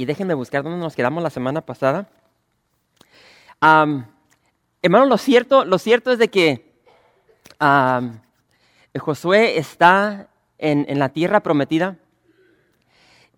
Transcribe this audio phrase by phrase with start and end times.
[0.00, 2.08] y déjenme buscar dónde nos quedamos la semana pasada.
[3.60, 6.72] hermano, lo cierto, lo cierto es de que
[8.98, 11.98] Josué está en, la tierra prometida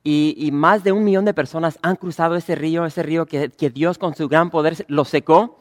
[0.04, 3.98] y, más de un millón de personas han cruzado ese río, ese río que, Dios
[3.98, 5.58] con su gran poder lo secó.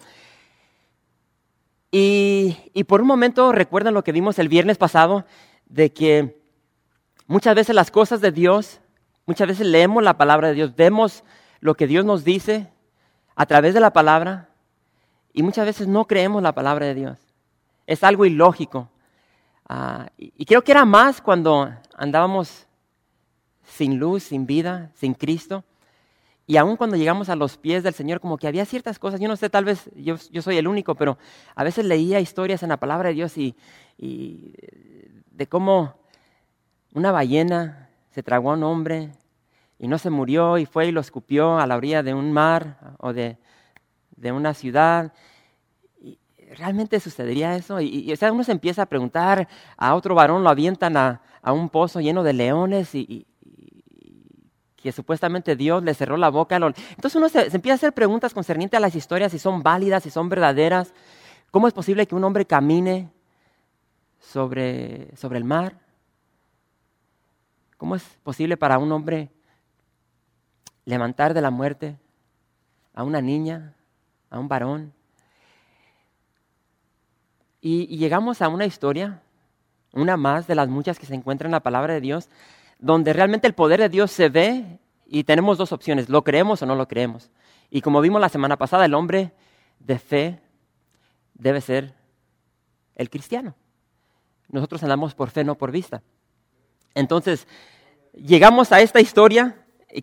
[1.89, 5.25] Y, y por un momento recuerdan lo que vimos el viernes pasado,
[5.65, 6.39] de que
[7.25, 8.81] muchas veces las cosas de Dios,
[9.25, 11.23] muchas veces leemos la palabra de Dios, vemos
[11.59, 12.67] lo que Dios nos dice
[13.35, 14.49] a través de la palabra
[15.33, 17.19] y muchas veces no creemos la palabra de Dios.
[17.87, 18.89] Es algo ilógico.
[19.67, 22.67] Ah, y, creo que era más cuando andábamos
[23.63, 25.63] sin luz, sin vida, sin Cristo.
[26.45, 29.29] Y aún cuando llegamos a los pies del Señor, como que había ciertas cosas, yo
[29.29, 31.17] no sé, tal vez yo, soy el único, pero
[31.55, 33.55] a veces leía historias en la palabra de Dios y,
[33.97, 35.95] de cómo
[36.93, 39.11] una ballena se tragó a un hombre
[39.79, 42.95] y no se murió y fue y lo escupió a la orilla de un mar
[42.99, 43.37] o de,
[44.15, 45.11] de una ciudad.
[46.57, 47.79] ¿realmente sucedería eso?
[47.81, 52.23] Y, uno se empieza a preguntar, a otro varón lo avientan a, un pozo lleno
[52.23, 53.25] de leones y,
[54.75, 56.55] que supuestamente Dios le cerró la boca.
[56.55, 60.09] Entonces uno se, empieza a hacer preguntas concernientes a las historias, si son válidas, si
[60.09, 60.93] son verdaderas.
[61.51, 63.11] ¿Cómo es posible que un hombre camine
[64.19, 65.80] sobre, sobre el mar?
[67.81, 69.31] ¿Cómo es posible para un hombre
[70.85, 71.97] levantar de la muerte
[72.93, 73.73] a una niña,
[74.29, 74.93] a un varón?
[77.59, 79.23] Y, llegamos a una historia,
[79.93, 82.29] una más de las muchas que se encuentran en la palabra de Dios,
[82.77, 84.77] donde realmente el poder de Dios se ve
[85.07, 87.31] y tenemos dos opciones, lo creemos o no lo creemos.
[87.71, 89.33] Y como vimos la semana pasada, el hombre
[89.79, 90.39] de fe
[91.33, 91.95] debe ser
[92.93, 93.55] el cristiano.
[94.49, 96.03] Nosotros andamos por fe, no por vista.
[96.95, 97.47] Entonces,
[98.13, 99.55] llegamos a esta historia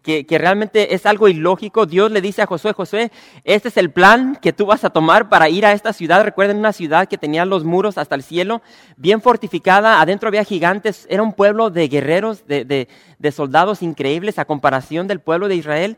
[0.03, 1.87] que, realmente es algo ilógico.
[1.87, 3.11] Dios le dice a Josué, Josué,
[3.45, 6.23] este es el plan que tú vas a tomar para ir a esta ciudad.
[6.23, 8.63] Recuerden una ciudad que tenía los muros hasta el cielo,
[8.97, 12.89] bien fortificada, adentro había gigantes, era un pueblo de guerreros, de,
[13.33, 15.97] soldados increíbles a comparación del pueblo de Israel.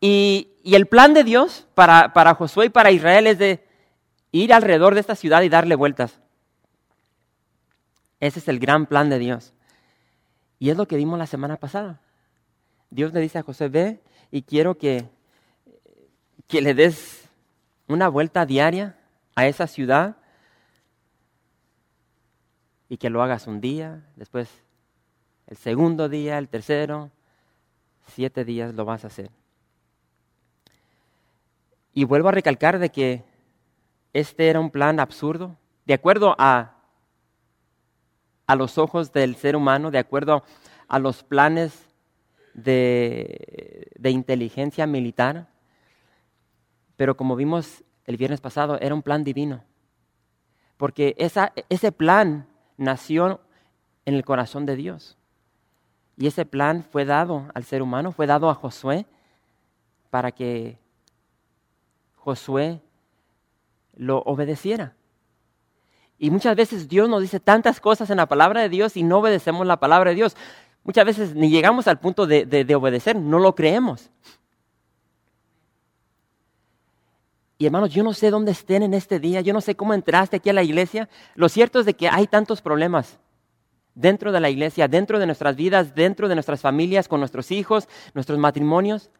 [0.00, 3.66] Y, el plan de Dios para, para Josué y para Israel es de
[4.32, 6.23] ir alrededor de esta ciudad y darle vueltas.
[8.24, 9.52] Ese es el gran plan de Dios.
[10.58, 12.00] Y es lo que vimos la semana pasada.
[12.88, 15.10] Dios le dice a José, ve y quiero que,
[16.48, 17.28] que le des
[17.86, 18.96] una vuelta diaria
[19.34, 20.16] a esa ciudad
[22.88, 24.48] y que lo hagas un día, después
[25.46, 27.10] el segundo día, el tercero,
[28.06, 29.30] siete días lo vas a hacer.
[31.92, 33.22] Y vuelvo a recalcar de que
[34.14, 36.73] este era un plan absurdo, de acuerdo a,
[38.46, 40.44] a los ojos del ser humano, de acuerdo
[40.88, 41.88] a los planes
[42.54, 45.48] de, inteligencia militar,
[46.96, 49.64] pero como vimos el viernes pasado, era un plan divino.
[50.76, 52.46] Porque ese plan
[52.76, 53.40] nació
[54.04, 55.16] en el corazón de Dios.
[56.16, 59.06] Y ese plan fue dado al ser humano, fue dado a Josué
[60.10, 60.78] para que
[62.16, 62.80] Josué
[63.96, 64.94] lo obedeciera.
[66.18, 69.18] Y muchas veces Dios nos dice tantas cosas en la palabra de Dios y no
[69.18, 70.36] obedecemos la palabra de Dios.
[70.84, 74.10] Muchas veces ni llegamos al punto de, obedecer, no lo creemos.
[77.56, 80.36] Y hermanos, yo no sé dónde estén en este día, yo no sé cómo entraste
[80.36, 81.08] aquí a la iglesia.
[81.34, 83.18] Lo cierto es de que hay tantos problemas
[83.94, 87.88] dentro de la iglesia, dentro de nuestras vidas, dentro de nuestras familias, con nuestros hijos,
[88.12, 89.10] nuestros matrimonios.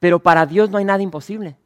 [0.00, 1.56] Pero para Dios no hay nada imposible.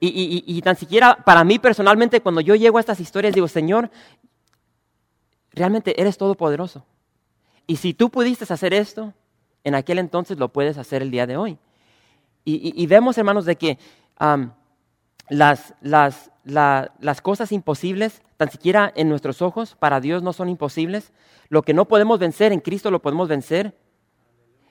[0.00, 3.90] Y, y, tan siquiera para mí personalmente, cuando yo llego a estas historias, digo, Señor,
[5.52, 6.84] realmente eres todopoderoso.
[7.66, 9.12] Y si tú pudiste hacer esto,
[9.64, 11.58] en aquel entonces lo puedes hacer el día de hoy.
[12.44, 13.78] Y, vemos, hermanos, de que
[15.28, 21.12] las, las, las cosas imposibles, tan siquiera en nuestros ojos, para Dios no son imposibles.
[21.50, 23.76] Lo que no podemos vencer en Cristo lo podemos vencer.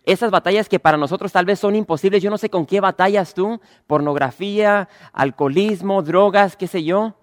[0.07, 3.33] Esas batallas que para nosotros tal vez son imposibles, yo no sé con qué batallas
[3.33, 7.15] tú, pornografía, alcoholismo, drogas, qué sé yo.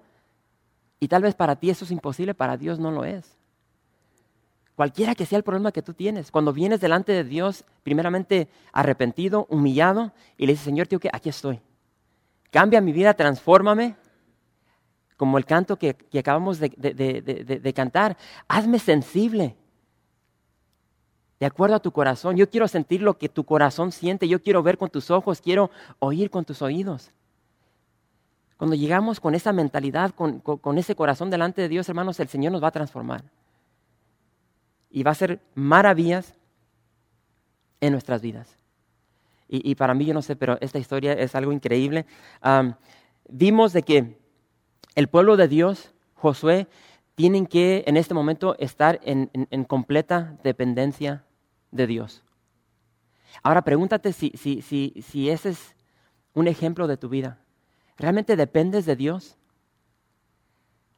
[1.01, 3.39] Y tal vez para ti eso es imposible, para Dios no lo es.
[4.75, 9.47] Cualquiera que sea el problema que tú tienes, cuando vienes delante de Dios, primeramente arrepentido,
[9.49, 11.63] humillado, y le dices, Señor, tío, que aquí estoy.
[12.51, 13.97] Cambia mi vida, transfórmame,
[15.17, 18.19] como el canto que, acabamos de, de cantar.
[18.47, 19.57] Hazme sensible,
[21.41, 22.37] de acuerdo a tu corazón.
[22.37, 25.71] Yo quiero sentir lo que tu corazón siente, yo quiero ver con tus ojos, quiero
[25.99, 27.11] oír con tus oídos.
[28.57, 32.63] Cuando llegamos con esa mentalidad, con, ese corazón delante de Dios, hermanos, el Señor nos
[32.63, 33.25] va a transformar.
[34.91, 36.35] Y va a hacer maravillas
[37.81, 38.57] en nuestras vidas.
[39.49, 42.07] Y, para mí, yo no sé, pero esta historia es algo increíble.
[43.29, 44.19] vimos de que
[44.95, 46.67] el pueblo de Dios, Josué,
[47.15, 49.29] tienen que en este momento estar en,
[49.65, 51.25] completa dependencia
[51.71, 52.25] de Dios.
[53.43, 55.75] Ahora pregúntate si, si, si, si ese es
[56.35, 57.39] un ejemplo de tu vida.
[57.97, 59.37] ¿Realmente dependes de Dios?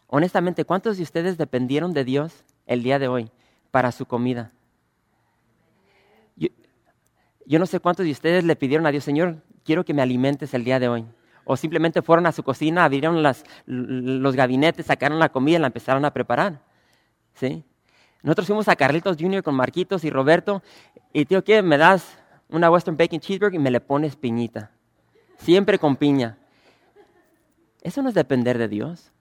[0.07, 3.31] Honestamente, ¿cuántos de ustedes dependieron de Dios el día de hoy
[3.71, 4.53] para su comida?
[7.49, 10.53] Yo, no sé cuántos de ustedes le pidieron a Dios, Señor, quiero que me alimentes
[10.53, 11.05] el día de hoy.
[11.49, 16.05] O simplemente fueron a su cocina, abrieron los gabinetes, sacaron la comida y la empezaron
[16.05, 16.61] a preparar.
[17.35, 17.65] ¿Sí?
[18.21, 19.45] Nosotros fuimos a Carlitos Jr.
[19.45, 20.61] con Marquitos y Roberto.
[21.13, 21.63] Y tío, ¿qué?
[21.63, 24.73] Me das una Western Bacon Cheeseburger y me le pones piñita.
[25.39, 26.37] Siempre con piña.
[27.81, 29.13] Eso no es depender de Dios.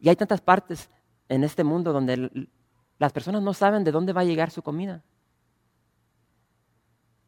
[0.00, 0.90] Y hay tantas partes
[1.30, 2.46] en este mundo donde
[2.98, 5.02] las personas no saben de dónde va a llegar su comida.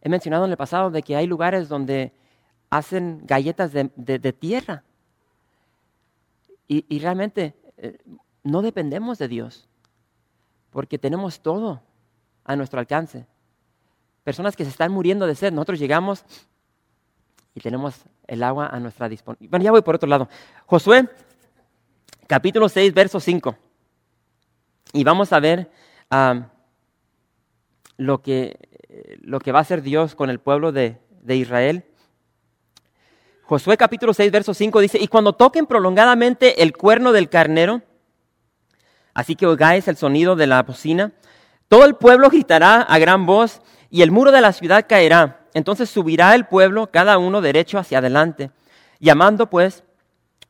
[0.02, 2.12] He mencionado en el pasado de que hay lugares donde
[2.70, 4.82] hacen galletas de, tierra.
[6.68, 7.98] Y, realmente eh,
[8.42, 9.68] no dependemos de Dios,
[10.70, 11.82] porque tenemos todo
[12.44, 13.26] a nuestro alcance.
[14.24, 16.24] Personas que se están muriendo de sed, nosotros llegamos
[17.54, 19.50] y tenemos el agua a nuestra disposición.
[19.50, 20.28] Bueno, ya voy por otro lado.
[20.66, 21.08] Josué,
[22.26, 23.56] capítulo 6, verso 5.
[24.92, 25.70] Y vamos a ver
[27.96, 28.58] lo, que,
[29.20, 31.84] lo que va a hacer Dios con el pueblo de, de Israel.
[33.46, 37.82] Josué capítulo 6, verso 5 dice, y cuando toquen prolongadamente el cuerno del carnero,
[39.14, 41.12] así que oigáis el sonido de la bocina,
[41.68, 45.88] todo el pueblo gritará a gran voz y el muro de la ciudad caerá entonces
[45.88, 48.50] subirá el pueblo, cada uno derecho hacia adelante.
[49.00, 49.84] Llamando pues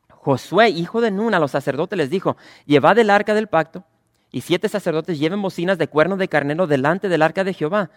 [0.09, 3.85] Josué, hijo de Nun, a los sacerdotes les dijo, llevad el arca del pacto,
[4.33, 7.91] y siete sacerdotes lleven bocinas de cuerno de carnero delante del arca de Jehová.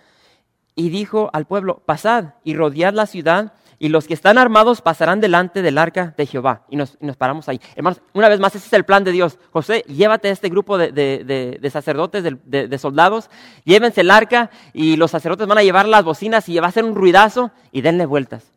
[0.75, 5.21] Y dijo al pueblo, pasad y rodead la ciudad y los que están armados pasarán
[5.21, 6.65] delante del arca de Jehová.
[6.69, 7.61] Y nos, paramos ahí.
[7.75, 9.39] Hermanos, una vez más, ese es el plan de Dios.
[9.51, 13.29] José, llévate a este grupo de, sacerdotes, de, soldados,
[13.63, 16.83] llévense el arca y los sacerdotes van a llevar las bocinas y va a hacer
[16.83, 18.51] un ruidazo y denle vueltas.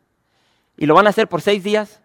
[0.76, 2.02] Y lo van a hacer por seis días.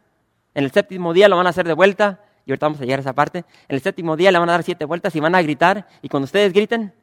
[0.54, 2.22] En el séptimo día lo van a hacer de vuelta.
[2.46, 3.40] Y ahorita vamos a llegar a esa parte.
[3.68, 5.88] En el séptimo día le van a dar siete vueltas y van a gritar.
[6.04, 6.94] Y cuando ustedes griten,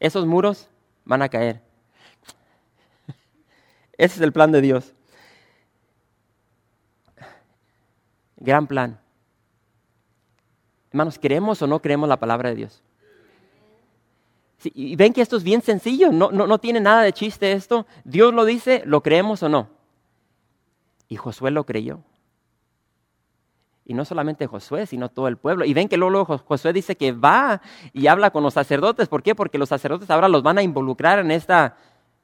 [0.00, 0.70] esos muros
[1.04, 1.60] van a caer.
[3.98, 4.94] Ese es el plan de Dios.
[8.38, 8.98] Gran plan.
[10.90, 12.82] Hermanos, ¿creemos o no creemos la palabra de Dios?
[14.64, 17.86] y ven que esto es bien sencillo, no, no, no tiene nada de chiste esto.
[18.04, 19.68] Dios lo dice, ¿lo creemos o no?
[21.08, 22.00] Y Josué lo creyó.
[23.84, 25.64] Y no solamente Josué, sino todo el pueblo.
[25.64, 27.62] Y ven que luego Josué dice que va
[27.92, 29.08] y habla con los sacerdotes.
[29.08, 29.34] ¿Por qué?
[29.34, 31.76] Porque los sacerdotes ahora los van a involucrar en, esta,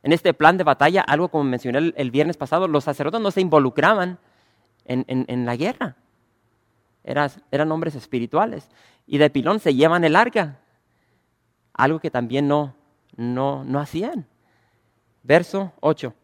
[0.03, 1.03] en este plan de batalla.
[1.03, 4.19] Algo como mencioné el, viernes pasado, los sacerdotes no se involucraban
[4.85, 5.97] en, en la guerra
[7.05, 8.69] eran, hombres espirituales.
[9.07, 10.59] Y de pilón se llevan el arca,
[11.73, 12.75] algo que también no,
[13.17, 14.27] no, no hacían.
[15.23, 16.15] Verso 8.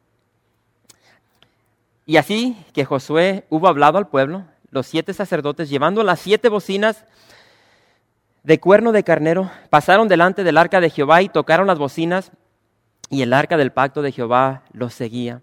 [2.07, 7.05] Y así que Josué hubo hablado al pueblo, los siete sacerdotes, llevando las siete bocinas
[8.43, 12.33] de cuerno de carnero, pasaron delante del arca de Jehová y tocaron las bocinas,
[13.11, 15.43] y el arca del pacto de Jehová los seguía.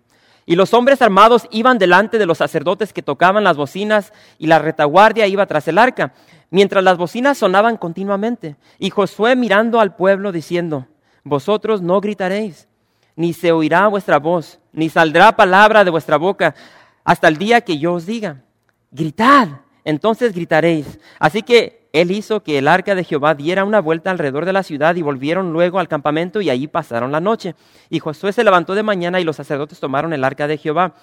[0.49, 4.59] Y los hombres armados iban delante de los sacerdotes que tocaban las bocinas y la
[4.59, 6.13] retaguardia iba tras el arca,
[6.49, 8.55] mientras las bocinas sonaban continuamente.
[8.79, 10.87] Y Josué mirando al pueblo diciendo,
[11.25, 12.69] vosotros no gritaréis,
[13.17, 16.55] ni se oirá vuestra voz, ni saldrá palabra de vuestra boca
[17.03, 18.41] hasta el día que yo os diga,
[18.89, 19.49] gritad,
[19.83, 20.97] entonces gritaréis.
[21.19, 24.63] Así que él hizo que el arca de Jehová diera una vuelta alrededor de la
[24.63, 27.55] ciudad y volvieron luego al campamento y allí pasaron la noche.
[27.89, 30.93] Y Josué se levantó de mañana y los sacerdotes tomaron el arca de Jehová.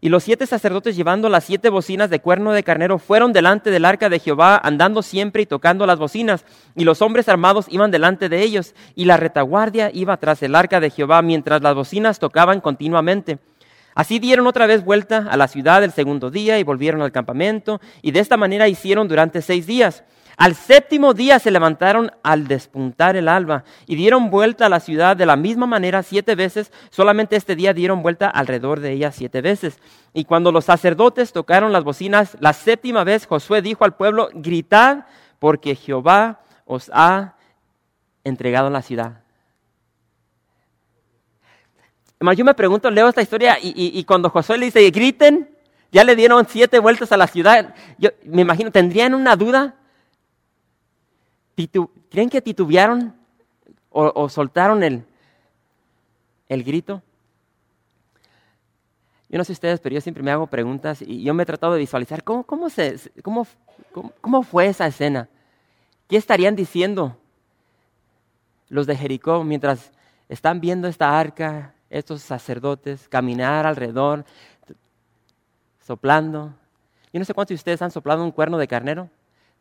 [0.00, 3.86] Y los siete sacerdotes llevando las siete bocinas de cuerno de carnero fueron delante del
[3.86, 6.44] arca de Jehová, andando siempre y tocando las bocinas.
[6.74, 10.80] Y los hombres armados iban delante de ellos, y la retaguardia iba tras el arca
[10.80, 13.38] de Jehová, mientras las bocinas tocaban continuamente.
[13.96, 17.80] Así dieron otra vez vuelta a la ciudad el segundo día y volvieron al campamento,
[18.02, 20.04] y de esta manera hicieron durante seis días.
[20.36, 25.16] Al séptimo día se levantaron al despuntar el alba y dieron vuelta a la ciudad
[25.16, 26.72] de la misma manera siete veces.
[26.90, 29.78] Solamente este día dieron vuelta alrededor de ella siete veces.
[30.12, 35.06] Y cuando los sacerdotes tocaron las bocinas, la séptima vez Josué dijo al pueblo, gritad
[35.38, 37.36] porque Jehová os ha
[38.24, 39.25] entregado la ciudad.
[42.20, 45.50] Yo me pregunto, leo esta historia y, cuando Josué le dice, griten,
[45.92, 47.74] ya le dieron siete vueltas a la ciudad.
[47.98, 49.74] Yo me imagino, ¿tendrían una duda?
[52.10, 53.14] ¿Creen que titubearon
[53.90, 55.04] o, soltaron el,
[56.48, 57.02] el grito?
[59.28, 61.74] Yo no sé ustedes, pero yo siempre me hago preguntas y yo me he tratado
[61.74, 63.46] de visualizar cómo, cómo, se, cómo,
[64.20, 65.28] cómo fue esa escena.
[66.08, 67.18] ¿Qué estarían diciendo
[68.68, 69.92] los de Jericó mientras
[70.28, 74.24] están viendo esta arca, estos sacerdotes, caminar alrededor,
[75.84, 76.54] soplando?
[77.12, 79.08] Yo no sé cuántos de ustedes han soplado un cuerno de carnero.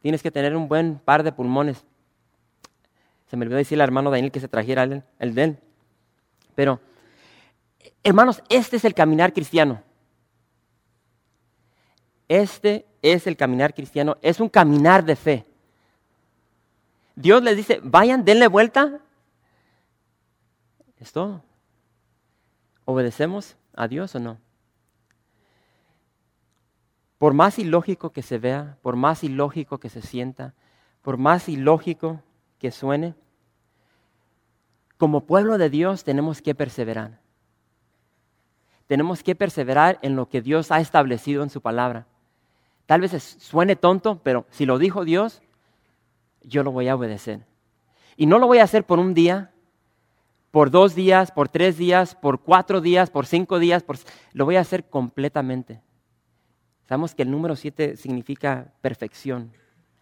[0.02, 1.86] Tienes que tener un buen par de pulmones.
[3.30, 5.58] Se me olvidó decirle al hermano Daniel que se trajera el, el de él.
[6.54, 6.80] Pero,
[8.04, 9.82] hermanos, este es el caminar cristiano.
[12.28, 14.18] Este es el caminar cristiano.
[14.22, 15.46] Es un caminar de fe.
[17.16, 19.00] Dios les dice, vayan, denle vuelta.
[21.00, 21.45] Es todo.
[22.86, 24.38] ¿Obedecemos a Dios o no?
[27.18, 30.54] Por más ilógico que se vea, por más ilógico que se sienta,
[31.02, 32.22] por más ilógico
[32.60, 33.16] que suene,
[34.98, 37.20] como pueblo de Dios tenemos que perseverar.
[38.88, 42.06] Tenemos que perseverar en lo que Dios ha establecido en su palabra.
[42.86, 45.42] Tal vez suene tonto, pero si lo dijo Dios,
[46.42, 47.46] yo lo voy a obedecer.
[48.16, 49.52] Y no lo voy a hacer por un día,
[50.56, 53.84] por dos días, por tres días, por cuatro días, por cinco días,
[54.32, 55.82] lo voy a hacer completamente.
[56.88, 59.52] Sabemos que el número siete significa perfección,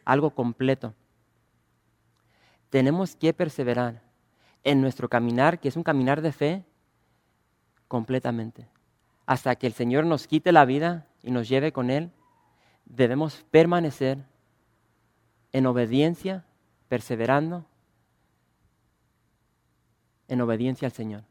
[0.06, 0.94] algo completo.
[2.70, 4.04] Tenemos que perseverar
[4.64, 6.64] en nuestro caminar, que es un caminar de fe,
[7.88, 8.68] completamente.
[9.26, 12.12] Hasta que el Señor nos quite la vida y nos lleve con Él,
[12.86, 14.20] debemos permanecer
[15.52, 16.46] en obediencia,
[16.90, 17.66] perseverando
[20.34, 21.24] en obediencia al Señor,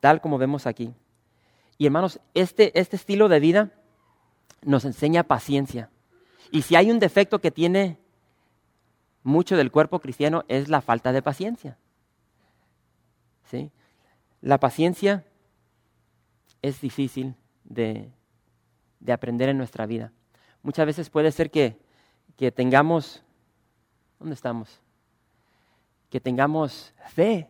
[0.00, 0.94] tal como vemos aquí.
[1.78, 3.70] Y hermanos, este, este estilo de vida
[4.62, 5.90] nos enseña paciencia.
[6.50, 7.98] Y si hay un defecto que tiene
[9.22, 11.78] mucho del cuerpo cristiano es la falta de paciencia.
[13.44, 13.70] ¿Sí?
[14.40, 15.24] La paciencia
[16.62, 17.34] es difícil
[17.64, 18.10] de,
[19.00, 20.12] de, aprender en nuestra vida.
[20.62, 21.78] Muchas veces puede ser que,
[22.36, 23.22] que tengamos,
[24.18, 24.80] ¿dónde estamos?
[26.10, 27.48] Que tengamos fe,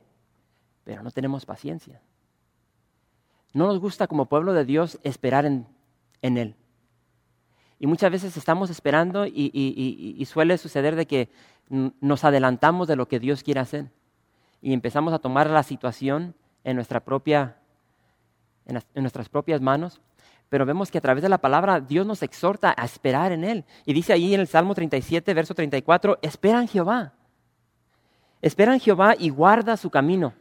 [0.88, 2.00] pero no tenemos paciencia.
[3.52, 5.66] No nos gusta como pueblo de Dios esperar en,
[6.22, 6.56] en Él.
[7.78, 11.28] Y muchas veces estamos esperando y, suele suceder de que
[11.68, 13.90] nos adelantamos de lo que Dios quiere hacer
[14.62, 17.58] y empezamos a tomar la situación en, nuestra propia,
[18.64, 20.00] en, nuestras propias manos.
[20.48, 23.66] Pero vemos que a través de la palabra Dios nos exhorta a esperar en Él.
[23.84, 27.12] Y dice ahí en el Salmo 37, verso 34, espera en Jehová.
[28.40, 30.32] Espera en Jehová y guarda su camino.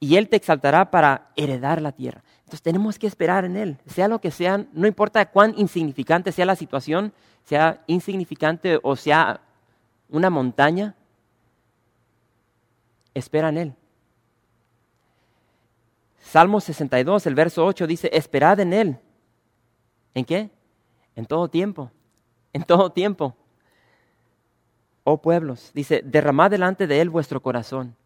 [0.00, 2.22] Y Él te exaltará para heredar la tierra.
[2.40, 6.46] Entonces tenemos que esperar en Él, sea lo que sea, no importa cuán insignificante sea
[6.46, 7.12] la situación,
[7.44, 9.40] sea insignificante o sea
[10.08, 10.94] una montaña,
[13.14, 13.74] espera en Él.
[16.20, 18.98] Salmo 62, el verso 8 dice, esperad en Él.
[20.14, 20.50] ¿En qué?
[21.16, 21.90] En todo tiempo,
[22.52, 23.34] en todo tiempo.
[25.04, 27.96] Oh pueblos, dice, derramad delante de Él vuestro corazón.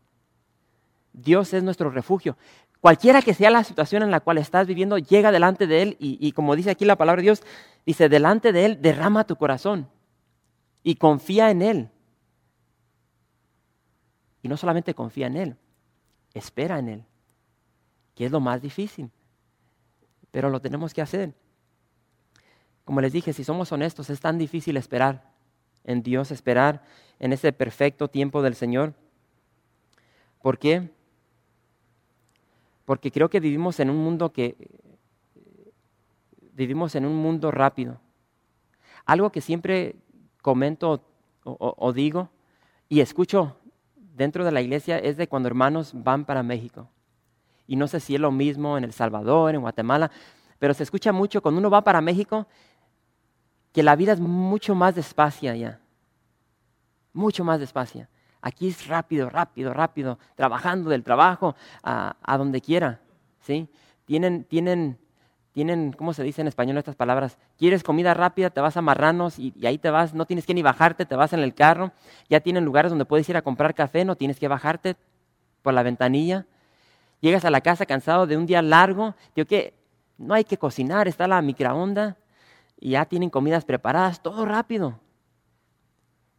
[1.13, 2.37] Dios es nuestro refugio.
[2.81, 6.33] Cualquiera que sea la situación en la cual estás viviendo, llega delante de Él y,
[6.33, 7.43] como dice aquí la palabra de Dios,
[7.87, 9.89] dice, delante de Él derrama tu corazón
[10.83, 11.91] y confía en Él.
[14.43, 15.57] Y no solamente confía en Él,
[16.35, 17.05] espera en Él,
[18.17, 19.11] que es lo más difícil,
[20.33, 21.35] pero lo tenemos que hacer.
[22.85, 25.31] Como les dije, si somos honestos, es tan difícil esperar
[25.85, 26.83] en Dios, esperar
[27.21, 28.95] en ese perfecto tiempo del Señor.
[30.41, 30.91] ¿Por qué?
[32.85, 34.57] Porque creo que vivimos en un mundo que
[36.53, 38.01] vivimos en un mundo rápido.
[39.05, 39.97] Algo que siempre
[40.43, 41.05] comento
[41.45, 42.29] o, digo
[42.89, 43.57] y escucho
[43.97, 46.89] dentro de la iglesia es de cuando hermanos van para México.
[47.67, 50.11] Y no sé si es lo mismo en El Salvador, en Guatemala,
[50.59, 52.47] pero se escucha mucho cuando uno va para México
[53.73, 55.81] que la vida es mucho más despacia allá.
[57.13, 58.09] Mucho más despacia.
[58.43, 63.01] Aquí es rápido, rápido, rápido, trabajando del trabajo a, donde quiera.
[63.41, 63.69] ¿sí?
[64.05, 64.99] Tienen, tienen
[65.53, 67.37] tienen, ¿cómo se dice en español estas palabras?
[67.59, 70.55] Quieres comida rápida, te vas a Marranos y, y, ahí te vas, no tienes que
[70.55, 71.93] ni bajarte, te vas en el carro.
[72.31, 74.97] Ya tienen lugares donde puedes ir a comprar café, no tienes que bajarte
[75.61, 76.47] por la ventanilla.
[77.21, 79.75] Llegas a la casa cansado de un día largo, digo que
[80.19, 82.17] no hay que cocinar, está la microonda
[82.81, 84.99] y ya tienen comidas preparadas, todo rápido.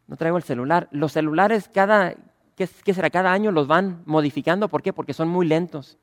[0.06, 0.88] No traigo el celular.
[0.90, 2.14] Los celulares cada,
[2.56, 3.10] ¿qué, será?
[3.10, 4.68] Cada año los van modificando.
[4.68, 4.92] ¿Por qué?
[4.92, 5.98] Porque son muy lentos.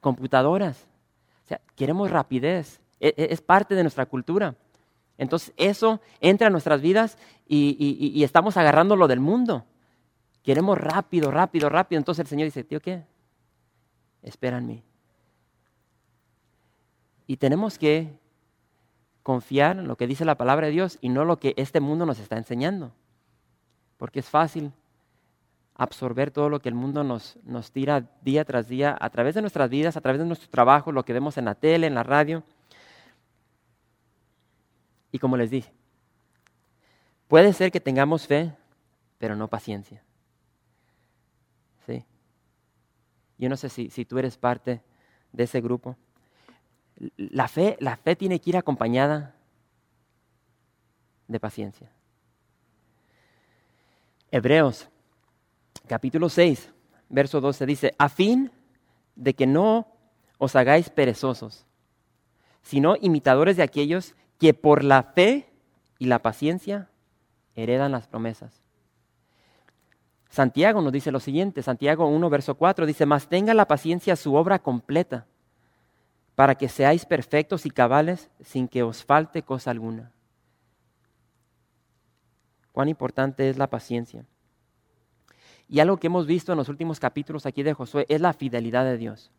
[0.00, 0.86] Computadoras.
[1.44, 2.80] O sea, queremos rapidez.
[2.98, 4.54] E, e, es parte de nuestra cultura.
[5.18, 9.66] Entonces eso entra en nuestras vidas y, y, y estamos agarrando lo del mundo.
[10.42, 11.98] Queremos rápido, rápido, rápido.
[11.98, 13.04] Entonces el Señor dice, tío, ¿qué?
[14.22, 14.82] Espera en mí.
[17.26, 18.19] Y tenemos que
[19.22, 22.06] confiar en lo que dice la palabra de Dios y no lo que este mundo
[22.06, 22.92] nos está enseñando.
[23.96, 24.72] Porque es fácil
[25.74, 29.40] absorber todo lo que el mundo nos, nos tira día tras día a través de
[29.40, 32.02] nuestras vidas, a través de nuestro trabajo, lo que vemos en la tele, en la
[32.02, 32.42] radio.
[35.12, 35.72] Y como les dije,
[37.28, 38.52] puede ser que tengamos fe,
[39.18, 40.02] pero no paciencia.
[41.86, 42.04] ¿Sí?
[43.38, 44.82] Yo no sé si, si tú eres parte
[45.32, 45.96] de ese grupo.
[47.16, 49.34] La fe, la fe tiene que ir acompañada
[51.28, 51.90] de paciencia.
[54.30, 54.88] Hebreos
[55.86, 56.70] capítulo 6,
[57.08, 58.52] verso 12 dice, a fin
[59.16, 59.88] de que no
[60.38, 61.66] os hagáis perezosos,
[62.62, 65.50] sino imitadores de aquellos que por la fe
[65.98, 66.88] y la paciencia
[67.56, 68.62] heredan las promesas.
[70.28, 74.34] Santiago nos dice lo siguiente, Santiago 1, verso 4 dice, mas tenga la paciencia su
[74.36, 75.26] obra completa,
[76.40, 80.10] para que seáis perfectos y cabales sin que os falte cosa alguna.
[82.72, 84.24] Cuán importante es la paciencia.
[85.68, 88.86] Y algo que hemos visto en los últimos capítulos aquí de Josué es la fidelidad
[88.86, 89.30] de Dios.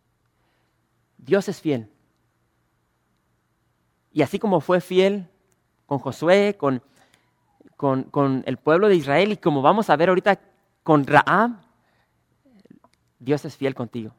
[1.17, 1.89] Dios es fiel.
[4.13, 5.27] Y así como fue fiel
[5.87, 6.83] con Josué, con,
[7.77, 10.39] con, con el pueblo de Israel y como vamos a ver ahorita
[10.83, 11.63] con Raab,
[13.17, 14.13] Dios es fiel contigo.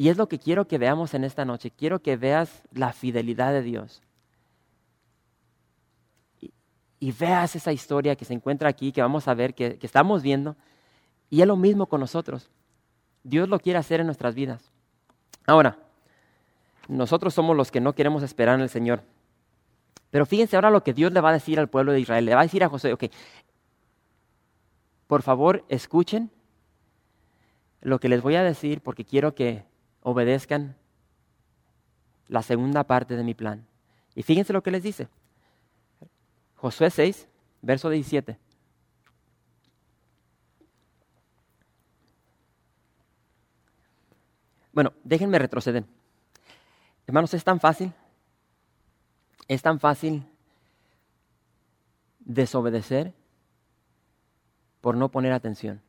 [0.00, 1.70] Y es lo que quiero que veamos en esta noche.
[1.70, 4.00] Quiero que veas la fidelidad de Dios.
[6.98, 10.22] Y, veas esa historia que se encuentra aquí, que vamos a ver, que, que estamos
[10.22, 10.56] viendo.
[11.28, 12.48] Y es lo mismo con nosotros.
[13.24, 14.72] Dios lo quiere hacer en nuestras vidas.
[15.46, 15.76] Ahora,
[16.88, 19.02] nosotros somos los que no queremos esperar en el Señor.
[20.10, 22.24] Pero fíjense ahora lo que Dios le va a decir al pueblo de Israel.
[22.24, 23.04] Le va a decir a José, ok,
[25.06, 26.30] por favor escuchen
[27.82, 29.68] lo que les voy a decir porque quiero que
[30.02, 30.76] obedezcan
[32.28, 33.66] la segunda parte de mi plan.
[34.14, 35.08] Y fíjense lo que les dice.
[36.56, 37.28] Josué 6,
[37.62, 38.38] verso 17.
[44.72, 45.84] Bueno, déjenme retroceder.
[47.06, 47.92] Hermanos, es tan fácil,
[49.48, 50.24] es tan fácil
[52.20, 53.12] desobedecer
[54.80, 55.82] por no poner atención.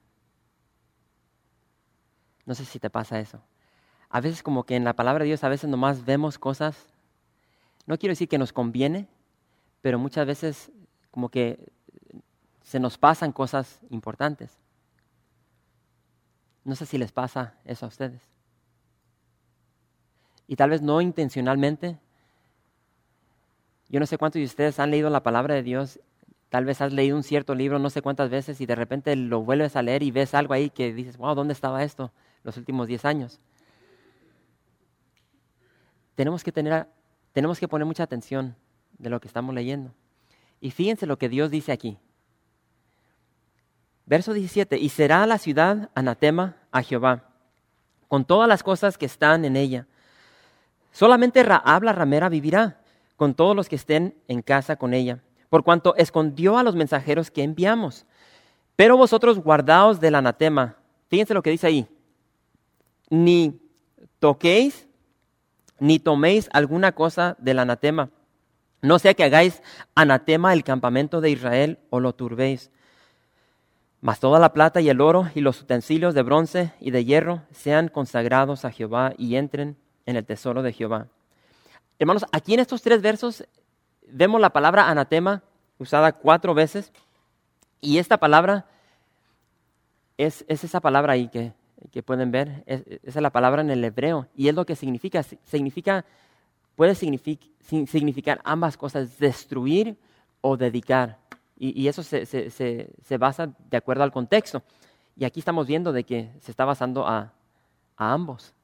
[2.45, 3.41] No sé si te pasa eso.
[4.11, 6.87] A veces como que en la palabra de Dios a veces nomás vemos cosas,
[7.85, 9.07] no quiero decir que nos conviene,
[9.81, 10.71] pero muchas veces
[11.09, 11.71] como que
[12.63, 14.57] se nos pasan cosas importantes.
[16.63, 18.21] No sé si les pasa eso a ustedes.
[20.47, 21.97] Y tal vez no intencionalmente.
[23.89, 25.99] Yo no sé cuántos de ustedes han leído la palabra de Dios
[26.51, 29.41] Tal vez has leído un cierto libro no sé cuántas veces y de repente lo
[29.41, 32.11] vuelves a leer y ves algo ahí que dices, wow, ¿dónde estaba esto
[32.43, 33.39] los últimos 10 años?
[36.21, 36.85] Tenemos que, tener,
[37.33, 38.55] tenemos que poner mucha atención
[38.99, 39.91] de lo que estamos leyendo.
[40.59, 41.97] Y fíjense lo que Dios dice aquí.
[44.05, 47.23] Verso 17, y será la ciudad anatema a Jehová,
[48.07, 49.87] con todas las cosas que están en ella.
[50.91, 52.79] Solamente Raab ramera vivirá,
[53.15, 57.31] con todos los que estén en casa con ella por cuanto escondió a los mensajeros
[57.31, 58.05] que enviamos.
[58.77, 60.77] Pero vosotros guardaos del anatema.
[61.09, 61.87] Fíjense lo que dice ahí.
[63.09, 63.59] Ni
[64.19, 64.87] toquéis,
[65.81, 68.11] ni toméis alguna cosa del anatema.
[68.83, 69.63] No sea que hagáis
[69.95, 72.69] anatema el campamento de Israel o lo turbéis.
[73.99, 77.41] Mas toda la plata y el oro y los utensilios de bronce y de hierro
[77.51, 81.07] sean consagrados a Jehová y entren en el tesoro de Jehová.
[81.97, 83.43] Hermanos, aquí en estos tres versos
[84.07, 85.41] vemos la palabra anatema
[85.79, 86.91] usada cuatro veces
[87.79, 88.67] y esta palabra
[90.15, 91.53] es, esa palabra ahí que,
[92.03, 95.23] pueden ver, es, esa es la palabra en el hebreo y es lo que significa,
[95.23, 96.05] significa
[96.75, 99.97] puede significar ambas cosas, destruir
[100.41, 101.19] o dedicar.
[101.57, 104.63] Y, eso se, se, basa de acuerdo al contexto.
[105.15, 107.31] Y aquí estamos viendo de que se está basando a,
[107.97, 108.55] a ambos.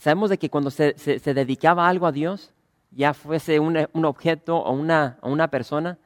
[0.00, 0.94] sabemos de que cuando se,
[1.34, 2.52] dedicaba algo a Dios,
[2.90, 5.98] ya fuese un, objeto o una, una persona,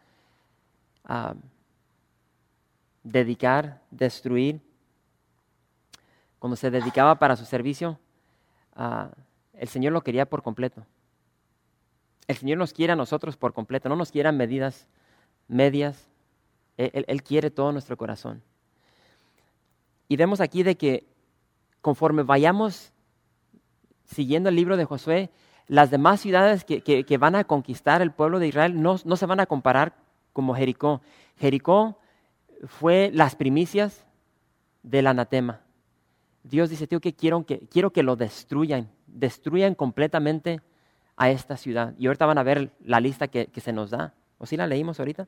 [1.05, 1.35] ah,
[3.05, 4.61] dedicar, destruir,
[6.41, 7.99] cuando se dedicaba para su servicio,
[8.75, 9.11] ah,
[9.53, 10.85] el Señor lo quería por completo.
[12.27, 14.89] El Señor nos quiere a nosotros por completo, no nos quiere a medidas
[15.47, 16.09] medias.
[16.77, 18.43] él quiere todo nuestro corazón.
[20.09, 21.07] Y vemos aquí de que
[21.81, 22.93] conforme vayamos
[24.05, 25.31] siguiendo el libro de Josué,
[25.67, 29.47] las demás ciudades que, van a conquistar el pueblo de Israel no, se van a
[29.47, 29.95] comparar
[30.33, 31.01] como Jericó.
[31.39, 31.99] Jericó
[32.67, 34.05] fue las primicias
[34.83, 35.61] del anatema.
[36.43, 40.61] Dios dice, tío, que quiero que, quiero que lo destruyan, destruyan completamente
[41.17, 41.95] a esta ciudad.
[41.99, 44.15] Y ahorita van a ver la lista que, que se nos da.
[44.39, 45.27] ¿O si la leímos ahorita?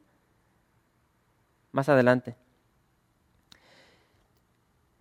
[1.72, 2.37] Más adelante.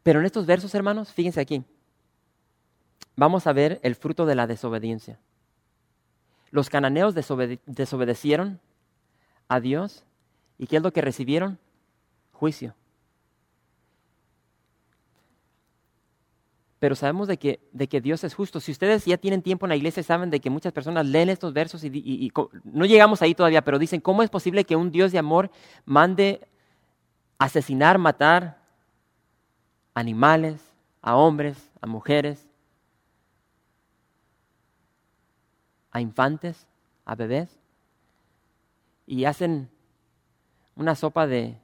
[0.04, 1.64] Pero en estos versos, hermanos, fíjense aquí,
[3.16, 5.20] vamos a ver el fruto de la desobediencia.
[6.52, 8.62] Los cananeos desobedecieron
[9.48, 10.06] a Dios
[10.58, 11.60] y ¿qué es lo que recibieron?
[12.36, 12.76] Juicio.
[16.80, 18.60] Pero sabemos de que, de que Dios es justo.
[18.60, 21.54] Si ustedes ya tienen tiempo en la iglesia, saben de que muchas personas leen estos
[21.54, 22.32] versos y, y
[22.64, 25.50] no llegamos ahí todavía, pero dicen, ¿cómo es posible que un Dios de amor
[25.86, 26.48] mande
[27.40, 28.62] asesinar, matar,
[29.94, 30.62] animales,
[31.02, 32.46] a hombres, a mujeres,
[35.92, 36.68] a infantes,
[37.06, 37.58] a bebés,
[39.08, 39.70] y hacen
[40.76, 41.58] una sopa de,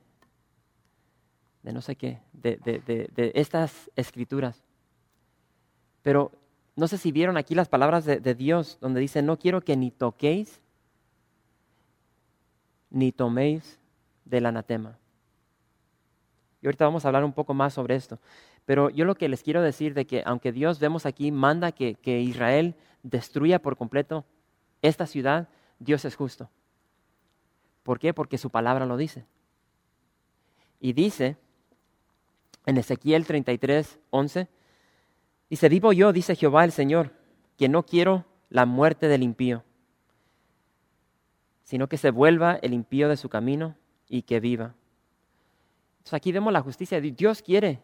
[1.63, 4.63] de no sé qué, de, de, estas escrituras.
[6.01, 6.31] Pero
[6.75, 9.91] no sé si vieron aquí las palabras de, Dios donde dice, no quiero que ni
[9.91, 10.61] toquéis
[12.89, 13.79] ni toméis
[14.25, 14.97] del anatema.
[16.61, 18.19] Y ahorita vamos a hablar un poco más sobre esto.
[18.65, 21.97] Pero yo lo que les quiero decir de que aunque Dios vemos aquí manda que,
[22.03, 24.25] Israel destruya por completo
[24.81, 26.49] esta ciudad, Dios es justo.
[27.83, 28.13] ¿Por qué?
[28.13, 29.25] Porque su palabra lo dice.
[30.79, 31.37] Y dice
[32.65, 34.47] en Ezequiel 33, 11,
[35.49, 37.13] dice, vivo yo, dice Jehová el Señor,
[37.57, 39.63] que no quiero la muerte del impío,
[41.63, 43.75] sino que se vuelva el impío de su camino
[44.07, 44.75] y que viva
[46.11, 47.41] aquí vemos la justicia Dios.
[47.41, 47.79] Quiere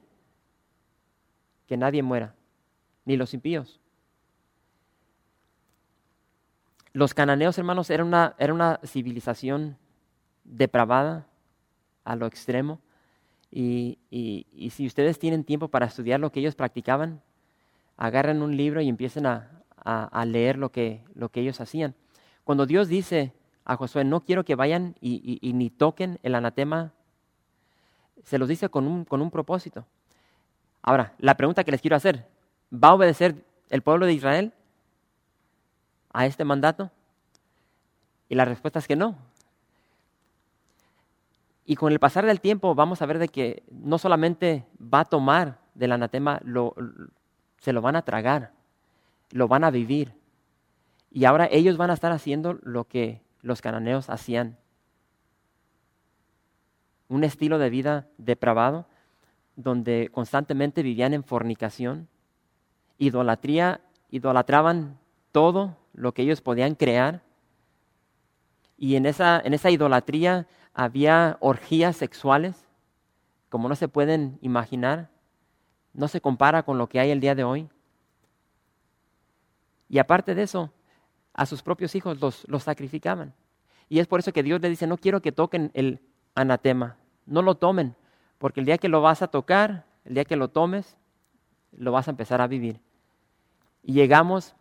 [1.67, 2.35] que nadie muera,
[3.05, 3.79] ni los impíos.
[6.93, 9.77] Los cananeos, hermanos, era una, era una civilización
[10.43, 11.27] depravada
[12.03, 12.79] a lo extremo.
[13.51, 13.97] Y,
[14.71, 17.21] si ustedes tienen tiempo para estudiar lo que ellos practicaban,
[17.95, 19.49] agarren un libro y empiecen a,
[20.25, 21.95] leer lo que, lo que ellos hacían.
[22.43, 23.33] Cuando Dios dice
[23.65, 26.93] a Josué, no quiero que vayan y ni toquen el anatema
[28.27, 29.85] se los dice con un, con un propósito.
[30.81, 32.27] Ahora, la pregunta que les quiero hacer,
[32.71, 34.53] ¿va a obedecer el pueblo de Israel
[36.11, 36.91] a este mandato?
[38.27, 39.15] Y la respuesta es que no.
[41.69, 45.05] Y con el pasar del tiempo vamos a ver de que no solamente va a
[45.05, 46.73] tomar del anatema, lo,
[47.57, 48.53] se lo van a tragar,
[49.31, 50.13] lo van a vivir.
[51.11, 54.57] Y ahora ellos van a estar haciendo lo que los cananeos hacían
[57.09, 58.85] un estilo de vida depravado,
[59.57, 62.07] donde constantemente vivían en fornicación,
[62.97, 64.97] idolatría, idolatraban
[65.33, 67.23] todo lo que ellos podían crear.
[68.77, 70.47] Y en esa, en esa idolatría
[70.77, 72.55] había orgías sexuales,
[73.49, 75.09] como no se pueden imaginar.
[75.93, 77.67] No se compara con lo que hay el día de hoy.
[79.89, 80.71] Y aparte de eso,
[81.33, 83.33] a sus propios hijos los, los sacrificaban.
[83.89, 85.99] Y es por eso que Dios le dice, no quiero que toquen el,
[86.35, 86.97] anatema.
[87.25, 87.95] No lo tomen,
[88.37, 90.95] porque el día que lo vas a tocar, el día que lo tomes,
[91.71, 92.79] lo vas a empezar a vivir.
[93.81, 94.55] Y llegamos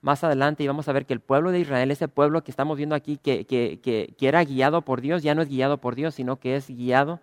[0.00, 2.76] más adelante y vamos a ver que el pueblo de Israel, ese pueblo que estamos
[2.76, 6.14] viendo aquí, que, que, que, era guiado por Dios, ya no es guiado por Dios,
[6.14, 7.20] sino que es guiado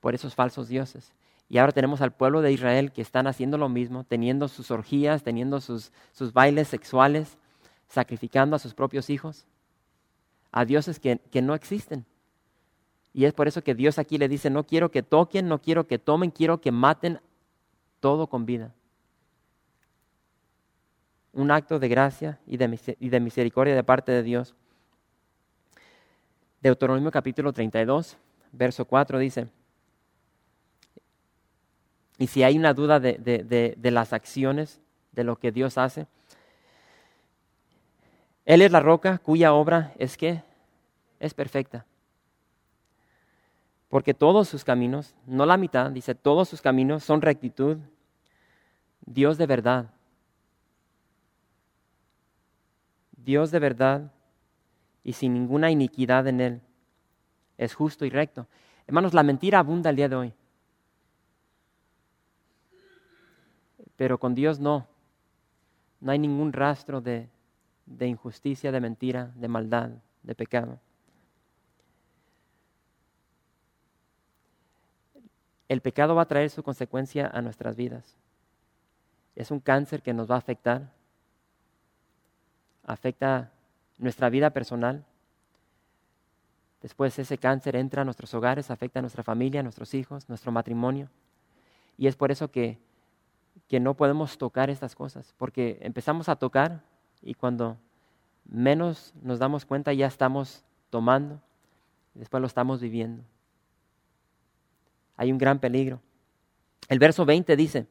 [0.00, 1.12] por esos falsos dioses.
[1.48, 5.22] Y ahora tenemos al pueblo de Israel que están haciendo lo mismo, teniendo sus orgías,
[5.22, 7.36] teniendo sus, sus bailes sexuales,
[7.88, 9.46] sacrificando a sus propios hijos,
[10.52, 12.06] a dioses que, que no existen.
[13.12, 15.86] Y es por eso que Dios aquí le dice, no quiero que toquen, no quiero
[15.86, 17.20] que tomen, quiero que maten
[18.00, 18.74] todo con vida.
[21.34, 24.54] Un acto de gracia y de, misericordia de parte de Dios.
[26.62, 28.16] Deuteronomio capítulo 32,
[28.52, 29.48] verso 4 dice,
[32.16, 34.80] y si hay una duda de, de las acciones,
[35.12, 36.06] de lo que Dios hace,
[38.46, 40.42] Él es la roca cuya obra es que
[41.20, 41.84] es perfecta
[43.94, 47.78] porque todos sus caminos, no la mitad, dice, todos sus caminos son rectitud,
[49.06, 49.93] Dios de verdad.
[53.24, 54.12] Dios de verdad
[55.02, 56.60] y sin ninguna iniquidad en él.
[57.56, 58.46] Es justo y recto.
[58.86, 60.34] Hermanos, la mentira abunda el día de hoy.
[63.96, 64.86] Pero con Dios no.
[66.00, 67.28] No hay ningún rastro de,
[67.86, 69.90] de injusticia, de mentira, de maldad,
[70.22, 70.78] de pecado.
[75.68, 78.16] El pecado va a traer su consecuencia a nuestras vidas.
[79.34, 80.92] Es un cáncer que nos va a afectar.
[82.84, 83.50] Afecta
[83.98, 85.04] nuestra vida personal.
[86.82, 90.52] Después ese cáncer entra a nuestros hogares, afecta a nuestra familia, a nuestros hijos, nuestro
[90.52, 91.08] matrimonio.
[91.96, 92.78] Y es por eso que,
[93.68, 96.82] que no podemos tocar estas cosas, porque empezamos a tocar
[97.22, 97.78] y cuando
[98.44, 101.40] menos nos damos cuenta ya estamos tomando
[102.14, 103.22] después lo estamos viviendo.
[105.16, 106.00] Hay un gran peligro.
[106.88, 107.86] El verso 20 dice,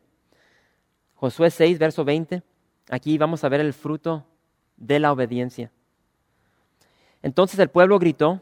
[1.16, 2.42] Josué 6, verso 20,
[2.90, 4.26] aquí vamos a ver el fruto
[4.78, 5.72] de la obediencia.
[7.22, 8.42] Entonces el pueblo gritó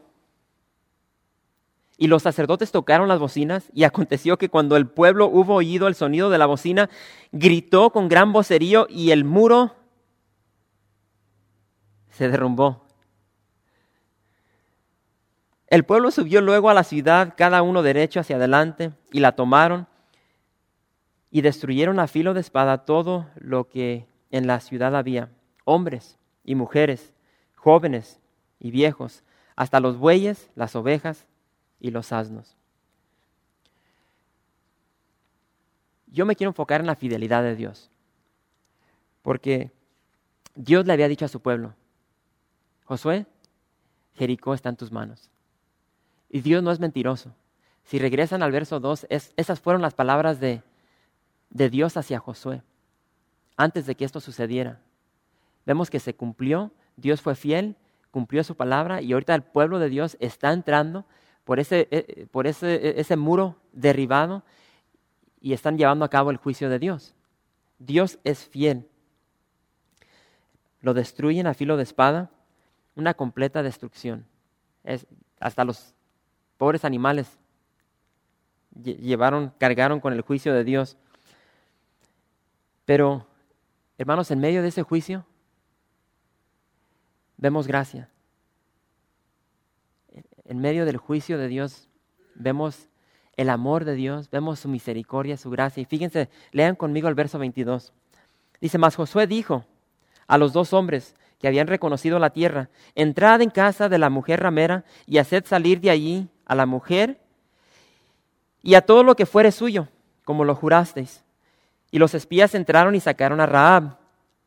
[1.96, 5.94] y los sacerdotes tocaron las bocinas y aconteció que cuando el pueblo hubo oído el
[5.94, 6.90] sonido de la bocina,
[7.30, 9.76] gritó con gran vocerío y el muro
[12.10, 12.84] se derrumbó.
[15.68, 19.86] El pueblo subió luego a la ciudad, cada uno derecho hacia adelante, y la tomaron
[21.30, 25.30] y destruyeron a filo de espada todo lo que en la ciudad había,
[25.64, 27.12] hombres y mujeres,
[27.56, 28.20] jóvenes
[28.58, 29.22] y viejos,
[29.56, 31.26] hasta los bueyes, las ovejas
[31.80, 32.56] y los asnos.
[36.06, 37.90] Yo me quiero enfocar en la fidelidad de Dios,
[39.22, 39.70] porque
[40.54, 41.74] Dios le había dicho a su pueblo,
[42.84, 43.26] Josué,
[44.14, 45.30] Jericó está en tus manos.
[46.28, 47.34] Y Dios no es mentiroso.
[47.84, 50.62] Si regresan al verso 2, esas fueron las palabras de,
[51.50, 52.62] de Dios hacia Josué,
[53.56, 54.80] antes de que esto sucediera.
[55.66, 57.76] Vemos que se cumplió, Dios fue fiel
[58.12, 61.06] cumplió su palabra y ahorita el pueblo de Dios está entrando
[61.44, 64.44] por ese, eh, por ese, e, ese muro derribado
[65.40, 67.14] y están llevando a cabo el juicio de Dios.
[67.78, 68.86] Dios es fiel.
[70.82, 72.30] Lo destruyen a filo de espada,
[72.94, 74.26] una completa destrucción.
[74.84, 75.06] Es,
[75.40, 75.94] hasta los
[76.58, 77.38] pobres animales
[78.74, 80.98] llevaron, cargaron con el juicio de Dios.
[82.84, 83.26] Pero,
[83.96, 85.24] hermanos, en medio de ese juicio,
[87.42, 88.08] vemos gracia.
[90.44, 91.88] En medio del juicio de Dios
[92.36, 92.88] vemos
[93.36, 95.80] el amor de Dios, vemos su misericordia, su gracia.
[95.80, 97.92] Y fíjense, lean conmigo el verso 22.
[98.60, 99.64] Dice, mas Josué dijo
[100.28, 104.38] a los dos hombres que habían reconocido la tierra, entrad en casa de la mujer
[104.38, 107.18] ramera y haced salir de allí a la mujer
[108.62, 109.88] y a todo lo que fuere suyo,
[110.24, 111.24] como lo jurasteis.
[111.90, 113.96] Y los espías entraron y sacaron a Raab,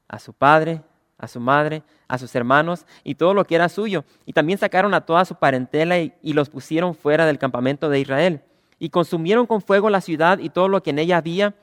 [0.07, 0.81] a su padre,
[1.17, 4.03] a su madre, a sus hermanos y todo lo que era suyo.
[4.25, 8.41] Y también sacaron a toda su parentela y, los pusieron fuera del campamento de Israel.
[8.79, 11.53] Y consumieron con fuego la ciudad y todo lo que en ella había.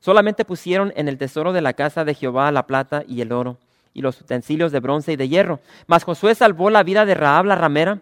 [0.00, 3.58] Solamente pusieron en el tesoro de la casa de Jehová la plata y el oro
[3.94, 5.60] y los utensilios de bronce y de hierro.
[5.86, 8.00] Mas Josué salvó la vida de Raab la ramera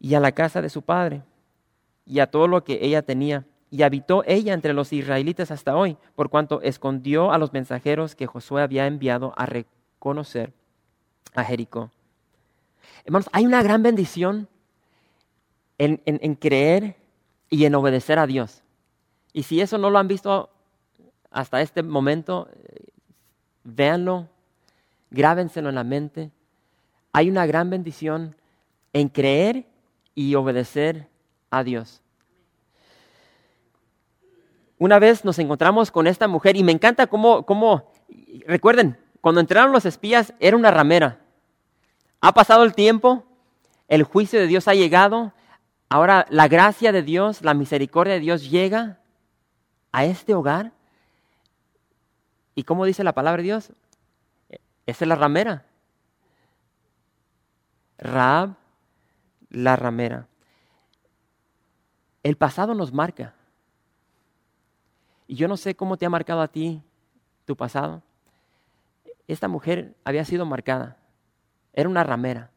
[0.00, 1.22] y a la casa de su padre
[2.06, 3.44] y a todo lo que ella tenía.
[3.72, 8.26] Y habitó ella entre los israelitas hasta hoy, por cuanto escondió a los mensajeros que
[8.26, 10.52] Josué había enviado a reconocer
[11.34, 11.90] a Jericó.
[13.06, 14.46] Hermanos, hay una gran bendición
[15.78, 16.96] en, en, creer
[17.48, 18.62] y en obedecer a Dios.
[19.32, 20.50] Y si eso no lo han visto
[21.30, 22.48] hasta este momento,
[23.64, 24.28] véanlo,
[25.10, 26.30] grábenselo en la mente.
[27.10, 28.36] Hay una gran bendición
[28.92, 29.64] en creer
[30.14, 31.08] y obedecer
[31.50, 32.02] a Dios.
[34.82, 37.92] Una vez nos encontramos con esta mujer y me encanta cómo, cómo,
[38.48, 41.20] recuerden, cuando entraron los espías era una ramera.
[42.20, 43.22] Ha pasado el tiempo,
[43.86, 45.34] el juicio de Dios ha llegado,
[45.88, 48.98] ahora la gracia de Dios, la misericordia de Dios llega
[49.92, 50.72] a este hogar.
[52.56, 53.72] ¿Y cómo dice la palabra de Dios?
[54.86, 55.64] Esa es la ramera.
[57.98, 58.56] Raab,
[59.48, 60.26] la ramera.
[62.24, 63.36] El pasado nos marca.
[65.32, 66.82] Y yo no sé cómo te ha marcado a ti
[67.46, 68.02] tu pasado.
[69.26, 70.98] Esta mujer había sido marcada.
[71.72, 72.50] Era una ramera,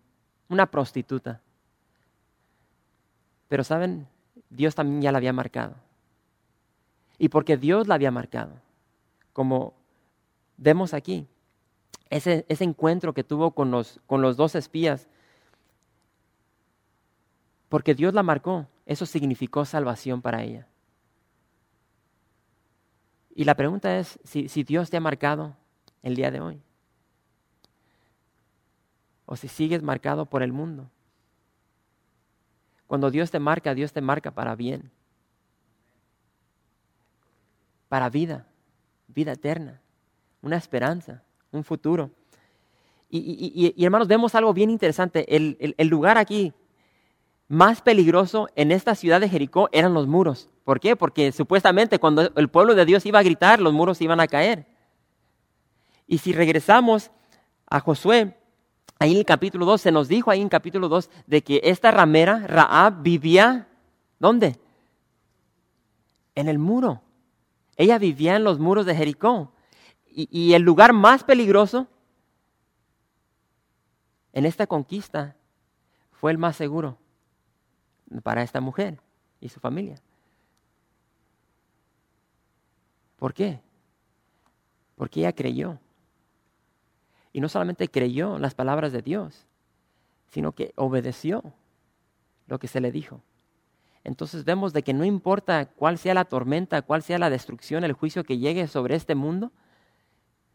[0.50, 1.40] una prostituta.
[3.48, 4.10] Pero saben,
[4.50, 5.76] Dios también ya la había marcado.
[7.18, 8.52] Y porque Dios la había marcado,
[9.32, 9.74] como
[10.58, 11.30] vemos aquí,
[12.10, 15.08] ese, encuentro que tuvo con los dos espías,
[17.70, 20.68] porque Dios la marcó, eso significó salvación para ella.
[23.36, 25.56] Y la pregunta es si, Dios te ha marcado
[26.02, 26.62] el día de hoy.
[29.28, 30.90] o si sigues marcado por el mundo.
[32.86, 34.92] Cuando Dios te marca, Dios te marca para bien,
[37.90, 38.46] para vida,
[39.08, 39.82] vida eterna,
[40.44, 42.12] una esperanza, un futuro.
[43.10, 45.36] Y, hermanos, vemos algo bien interesante.
[45.36, 46.54] El, el lugar aquí
[47.48, 50.50] más peligroso en esta ciudad de Jericó eran los muros.
[50.64, 50.96] ¿Por qué?
[50.96, 54.66] Porque supuestamente cuando el pueblo de Dios iba a gritar, los muros iban a caer.
[56.08, 57.12] Y si regresamos
[57.70, 58.36] a Josué,
[58.98, 61.92] ahí en el capítulo 2, se nos dijo ahí en capítulo 2 de que esta
[61.92, 63.68] ramera, Raab, vivía,
[64.20, 64.60] ¿dónde?
[66.34, 67.02] En el muro.
[67.78, 69.52] Ella vivía en los muros de Jericó.
[70.08, 71.88] Y el lugar más peligroso
[74.32, 75.36] en esta conquista
[76.14, 76.98] fue el más seguro
[78.24, 79.00] para esta mujer
[79.40, 79.96] y su familia.
[83.18, 83.60] ¿Por qué?
[84.96, 85.80] Porque ella creyó.
[87.34, 89.46] Y no solamente creyó las palabras de Dios,
[90.28, 91.44] sino que obedeció
[92.48, 93.22] lo que se le dijo.
[94.04, 97.94] Entonces vemos de que no importa cuál sea la tormenta, cuál sea la destrucción, el
[97.94, 99.52] juicio que llegue sobre este mundo,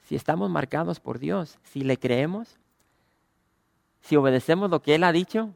[0.03, 2.59] si estamos marcados por Dios, si le creemos,
[4.01, 5.53] si obedecemos lo que Él ha dicho,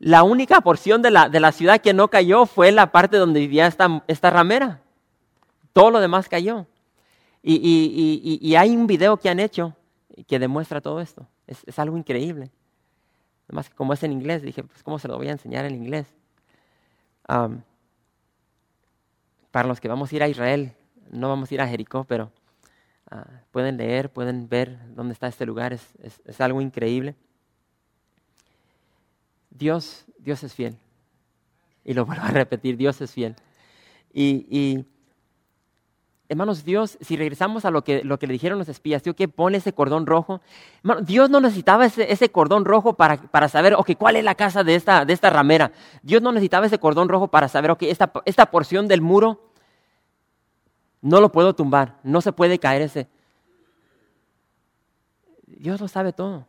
[0.00, 3.38] la única porción de la, de la ciudad que no cayó fue la parte donde
[3.38, 4.80] vivía esta, esta ramera.
[5.74, 6.66] Todo lo demás cayó.
[7.42, 9.76] Y, hay un video que han hecho
[10.26, 11.26] que demuestra todo esto.
[11.46, 12.50] Es, algo increíble.
[13.46, 16.06] Además, como es en inglés, dije, pues, ¿cómo se lo voy a enseñar en inglés?
[19.52, 20.72] para los que vamos a ir a Israel,
[21.12, 22.32] no vamos a ir a Jericó, pero
[23.08, 25.72] ah, pueden leer, pueden ver dónde está este lugar.
[25.72, 27.14] Es, es, algo increíble.
[29.60, 30.76] Dios, Dios es fiel.
[31.84, 33.36] Y lo vuelvo a repetir, Dios es fiel.
[34.12, 34.84] y
[36.30, 39.26] Hermanos, Dios, si regresamos a lo que, lo que le dijeron los espías, ¿tío, que
[39.26, 40.40] pone ese cordón rojo?
[41.02, 44.76] Dios no necesitaba ese, cordón rojo para, para, saber, ok, cuál es la casa de
[44.76, 45.72] esta, de esta ramera.
[46.04, 49.50] Dios no necesitaba ese cordón rojo para saber, ok, esta, esta porción del muro
[51.02, 53.08] no lo puedo tumbar, no se puede caer ese.
[55.48, 56.46] Dios lo sabe todo.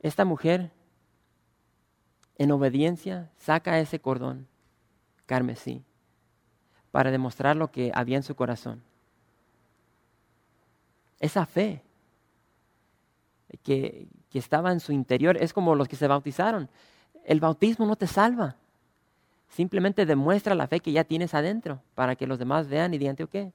[0.00, 0.70] Esta mujer,
[2.36, 4.46] en obediencia, saca ese cordón
[5.26, 5.82] carmesí
[6.90, 8.82] para demostrar lo que había en su corazón.
[11.20, 11.82] Esa fe
[13.62, 16.68] que, estaba en su interior es como los que se bautizaron.
[17.24, 18.54] El bautismo no te salva.
[19.48, 23.16] Simplemente demuestra la fe que ya tienes adentro para que los demás vean y digan,
[23.16, 23.52] ¿qué?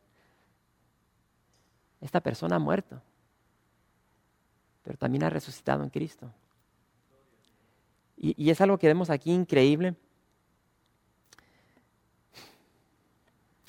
[2.02, 3.02] Esta persona ha muerto,
[4.84, 6.30] pero también ha resucitado en Cristo.
[8.18, 9.96] Y, es algo que vemos aquí increíble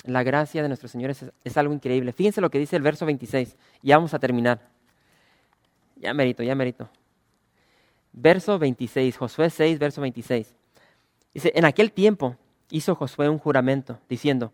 [0.05, 2.13] La gracia de nuestro Señor es, algo increíble.
[2.13, 3.55] Fíjense lo que dice el verso 26.
[3.81, 4.61] Ya vamos a terminar.
[5.95, 6.87] Ya merito, ya merito.
[8.13, 10.53] Verso 26, Josué 6, verso 26.
[11.33, 12.37] Dice, en aquel tiempo
[12.69, 14.53] hizo Josué un juramento, diciendo,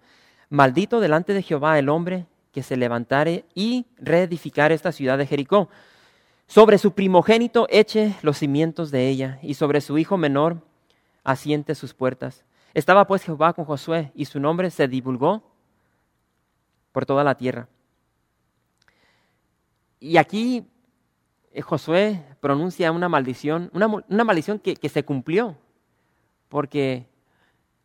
[0.49, 5.69] maldito delante de Jehová el hombre que se levantare y reedificare esta ciudad de Jericó.
[6.51, 10.57] Sobre su primogénito eche los cimientos de ella, y sobre su hijo menor
[11.23, 12.43] asiente sus puertas.
[12.73, 15.43] Estaba pues Jehová con Josué y su nombre se divulgó
[16.91, 17.69] por toda la tierra.
[20.01, 20.67] Y aquí
[21.53, 25.55] eh, Josué pronuncia una maldición, una, maldición que, se cumplió,
[26.49, 27.07] porque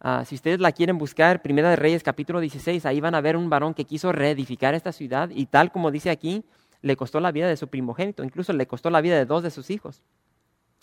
[0.00, 3.36] ah, si ustedes la quieren buscar, Primera de Reyes capítulo 16, ahí van a ver
[3.36, 6.44] un varón que quiso reedificar esta ciudad y tal como dice aquí,
[6.82, 9.50] le costó la vida de su primogénito, incluso le costó la vida de dos de
[9.50, 10.02] sus hijos.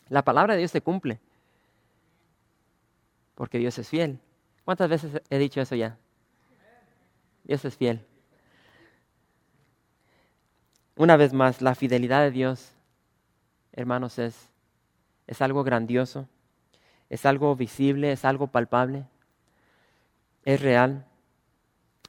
[0.10, 1.20] La palabra de Dios se cumple
[3.36, 4.20] porque Dios es fiel.
[4.66, 5.98] ¿Cuántas veces he dicho eso ya?
[7.44, 8.06] Dios es fiel.
[10.96, 12.72] Una vez más, la fidelidad de Dios,
[13.74, 14.50] hermanos, es,
[15.28, 16.28] es algo grandioso,
[17.10, 19.06] es algo visible, es algo palpable,
[20.46, 21.06] es real.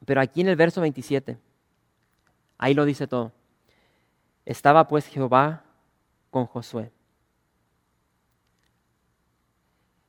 [0.05, 1.38] Pero aquí en el verso 27,
[2.59, 3.33] ahí lo dice todo.
[4.45, 5.65] Estaba pues Jehová
[6.31, 6.92] con Josué.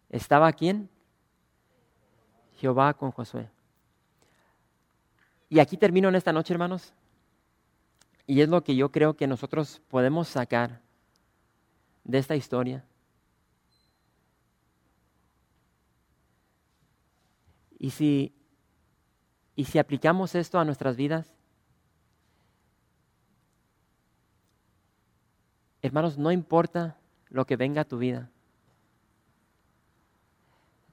[0.09, 0.89] ¿Estaba quién?
[2.57, 3.49] Jehová con Josué.
[5.49, 6.93] Y aquí termino en esta noche, hermanos.
[8.27, 10.81] Y es lo que yo creo que nosotros podemos sacar
[12.03, 12.83] de esta historia.
[17.77, 18.33] Y si,
[19.55, 21.34] y si aplicamos esto a nuestras vidas,
[25.85, 26.97] hermanos, no importa
[27.29, 28.29] lo que venga a tu vida,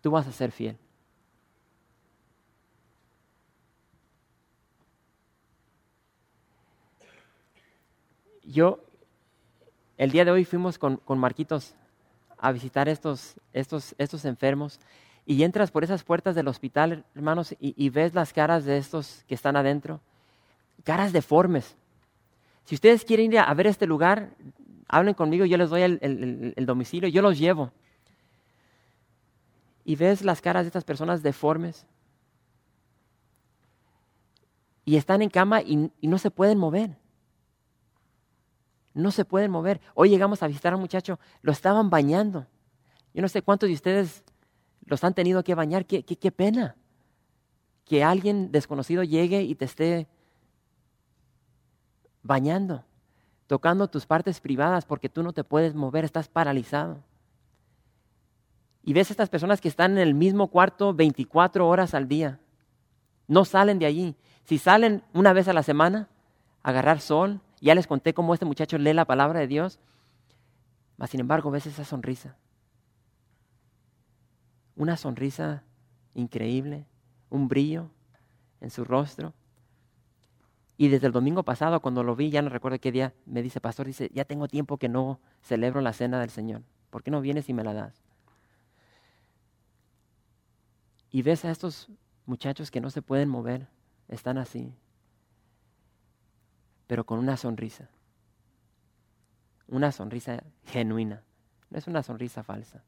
[0.01, 0.79] tú vas a ser fiel.
[8.53, 8.81] yo,
[9.97, 11.75] el día de hoy fuimos con, con Marquitos
[12.39, 14.79] a visitar estos, estos, estos enfermos
[15.25, 19.35] y entras por esas puertas del hospital, hermanos, y, ves las caras de estos que
[19.35, 20.01] están adentro,
[20.85, 21.77] caras deformes.
[22.65, 24.31] Si ustedes quieren ir a, ver este lugar,
[24.89, 27.73] hablen conmigo, yo les doy el, domicilio, yo los llevo.
[29.85, 31.87] Y ves las caras de estas personas deformes.
[34.85, 36.97] Y están en cama y, no se pueden mover.
[38.95, 39.81] No se pueden mover.
[39.95, 42.47] Hoy llegamos a visitar a un muchacho, lo estaban bañando.
[43.15, 44.23] Yo no sé cuántos de ustedes
[44.85, 45.87] los han tenido que bañar.
[45.87, 46.77] Qué, qué pena
[47.85, 50.07] que alguien desconocido llegue y te esté
[52.23, 52.85] bañando,
[53.47, 57.03] tocando tus partes privadas porque tú no te puedes mover, estás paralizado.
[58.83, 62.41] Y ves a estas personas que están en el mismo cuarto 24 horas al día.
[63.29, 64.17] No salen de allí.
[64.45, 66.09] Si salen una vez a la semana
[66.63, 69.79] a agarrar sol, ya les conté cómo este muchacho lee la palabra de Dios,
[70.97, 72.37] mas sin embargo ves esa sonrisa.
[74.75, 75.63] Una sonrisa
[76.15, 76.87] increíble,
[77.31, 77.89] un brillo
[78.61, 79.33] en su rostro.
[80.77, 83.61] Y desde el domingo pasado, cuando lo vi, ya no recuerdo qué día, me dice,
[83.61, 86.63] pastor, dice, ya tengo tiempo que no celebro la cena del Señor.
[86.91, 88.03] ¿Por qué no vienes y me la das?
[91.11, 91.89] Y ves a estos
[92.25, 93.69] muchachos que no se pueden mover,
[94.09, 94.75] están así,
[96.87, 97.91] pero con una sonrisa.
[99.69, 101.23] Una sonrisa genuina,
[101.71, 102.83] no es una sonrisa falsa.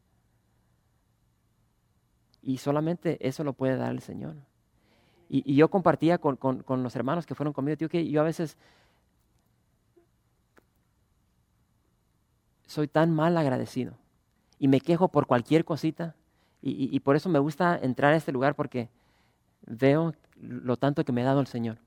[2.42, 4.36] Y solamente eso lo puede dar el Señor.
[5.28, 8.56] Y, yo compartía con, los hermanos que fueron conmigo, tío, que yo a veces
[12.66, 13.94] soy tan mal agradecido
[14.58, 16.14] y me quejo por cualquier cosita.
[16.62, 18.88] Y, y, por eso me gusta entrar a este lugar porque
[19.66, 21.78] veo lo tanto que me ha dado el Señor.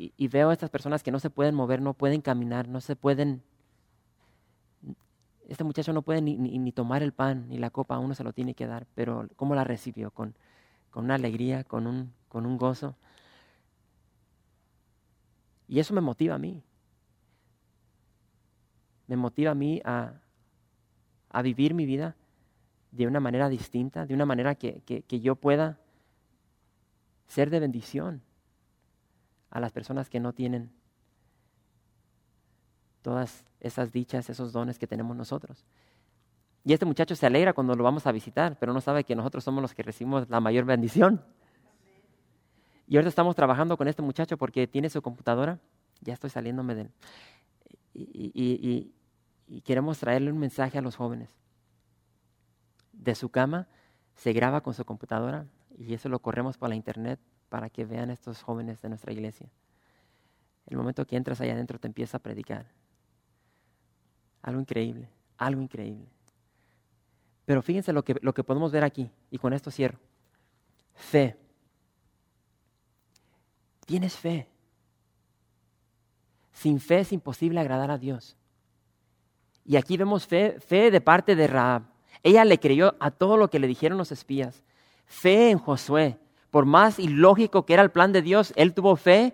[0.00, 2.94] Y, veo a estas personas que no se pueden mover, no pueden caminar, no se
[2.94, 3.42] pueden...
[5.48, 8.54] Este muchacho no puede ni, tomar el pan ni la copa, uno se lo tiene
[8.54, 10.12] que dar, pero ¿cómo la recibió?
[10.12, 10.36] Con,
[10.98, 12.96] con una alegría, con un, con un gozo.
[15.68, 16.60] Y eso me motiva a mí.
[19.06, 20.14] Me motiva a mí a,
[21.30, 22.16] a vivir mi vida
[22.90, 25.78] de una manera distinta, de una manera que, que, yo pueda
[27.28, 28.20] ser de bendición
[29.50, 30.68] a las personas que no tienen
[33.02, 35.64] todas esas dichas, esos dones que tenemos nosotros.
[36.64, 39.44] Y este muchacho se alegra cuando lo vamos a visitar, pero no sabe que nosotros
[39.44, 41.22] somos los que recibimos la mayor bendición.
[42.86, 45.58] Y ahorita estamos trabajando con este muchacho porque tiene su computadora,
[46.00, 46.90] ya estoy saliéndome de él,
[47.94, 48.92] y,
[49.64, 51.30] queremos traerle un mensaje a los jóvenes
[52.92, 53.66] de su cama,
[54.14, 55.46] se graba con su computadora
[55.78, 59.48] y eso lo corremos por la internet para que vean estos jóvenes de nuestra iglesia.
[60.66, 62.66] El momento que entras allá adentro te empieza a predicar.
[64.42, 66.08] Algo increíble, algo increíble.
[67.48, 69.98] Pero fíjense lo que, lo que podemos ver aquí, y con esto cierro.
[70.94, 71.34] Fe.
[73.86, 74.46] Tienes fe.
[76.52, 78.36] Sin fe es imposible agradar a Dios.
[79.64, 81.84] Y aquí vemos fe, fe de parte de Raab.
[82.22, 84.62] Ella le creyó a todo lo que le dijeron los espías.
[85.06, 86.18] Fe en Josué.
[86.50, 89.32] Por más ilógico que era el plan de Dios, él tuvo fe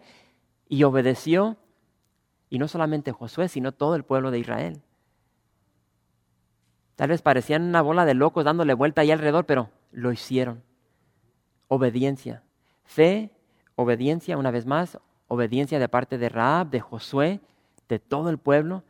[0.69, 1.57] y obedeció.
[2.49, 4.84] Y no solamente Josué, sino todo el pueblo de Israel.
[6.97, 10.63] Tal vez parecían una bola de locos dándole vuelta ahí alrededor, pero lo hicieron.
[11.69, 12.43] Obediencia.
[12.85, 13.31] Fe,
[13.75, 17.41] obediencia, una vez más, obediencia de parte de Raab, de Josué,
[17.89, 18.85] de todo el pueblo.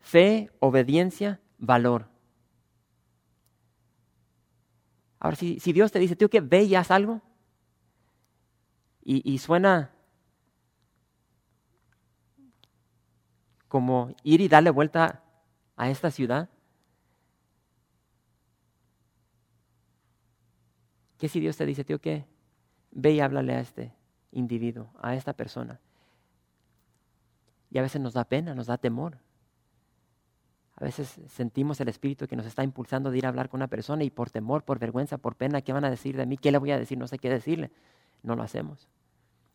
[0.00, 2.06] Fe, obediencia, valor.
[5.20, 7.20] Ahora, si, Dios te dice, tío, que ve y haz algo,
[9.02, 9.90] y, suena
[13.68, 15.22] como ir y darle vuelta
[15.76, 16.50] a esta ciudad,
[21.18, 22.24] ¿qué si Dios te dice, tío, que
[22.90, 23.92] ve y háblale a este
[24.32, 25.80] individuo, a esta persona?
[27.70, 29.18] Y a veces nos da pena, nos da temor.
[30.76, 33.66] A veces sentimos el Espíritu que nos está impulsando de ir a hablar con una
[33.66, 36.38] persona y por temor, por vergüenza, por pena, ¿qué van a decir de mí?
[36.38, 36.96] ¿Qué le voy a decir?
[36.96, 37.70] No sé qué decirle.
[38.22, 38.88] No lo hacemos.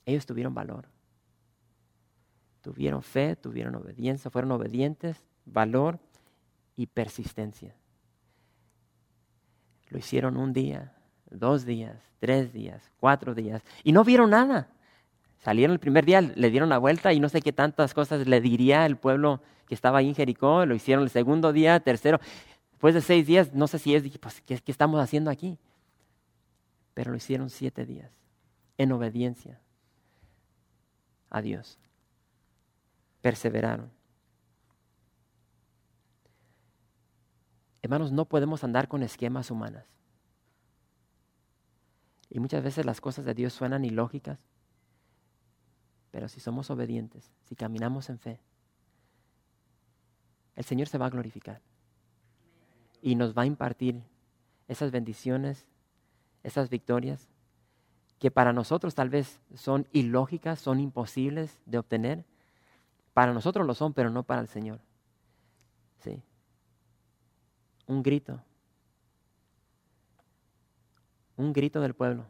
[0.05, 0.89] Ellos tuvieron valor.
[2.61, 5.99] Tuvieron fe, tuvieron obediencia, fueron obedientes, valor
[6.75, 7.75] y persistencia.
[9.89, 10.95] Lo hicieron un día,
[11.33, 14.67] dos días, tres días, cuatro días y no vieron nada.
[15.39, 18.39] Salieron el primer día, le dieron la vuelta y no sé qué tantas cosas le
[18.39, 20.65] diría el pueblo que estaba ahí en Jericó.
[20.65, 22.19] Lo hicieron el segundo día, tercero.
[22.71, 25.57] Después de seis días, no sé si es, pues, ¿qué, qué estamos haciendo aquí?
[26.93, 28.11] Pero lo hicieron siete días,
[28.77, 29.59] en obediencia
[31.29, 31.77] a Dios.
[33.21, 33.89] perseveraron.
[37.81, 39.85] Hermanos, no podemos andar con esquemas humanas.
[42.33, 44.39] Y muchas veces las cosas de Dios suenan ilógicas,
[46.09, 48.39] pero si somos obedientes, si caminamos en fe,
[50.55, 51.61] el Señor se va a glorificar
[53.03, 54.01] y nos va a impartir
[54.67, 55.67] esas bendiciones,
[56.41, 57.29] esas victorias
[58.17, 62.25] que para nosotros tal vez son ilógicas, son imposibles de obtener.
[63.13, 64.79] Para nosotros lo son, pero no para el Señor.
[65.99, 66.23] Sí.
[67.85, 68.41] Un grito.
[71.37, 72.25] Un grito del pueblo.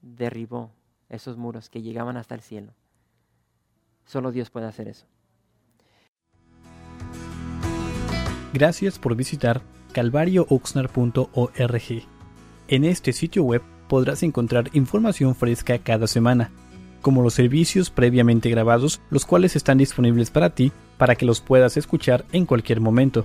[0.00, 0.72] Derribó
[1.08, 2.72] esos muros que llegaban hasta el cielo.
[4.04, 5.06] Solo Dios puede hacer eso.
[8.52, 9.60] Gracias por visitar
[9.92, 11.82] calvariooxnar.org.
[12.68, 16.50] En este sitio web podrás encontrar información fresca cada semana,
[17.02, 21.76] como los servicios previamente grabados, los cuales están disponibles para ti para que los puedas
[21.76, 23.24] escuchar en cualquier momento.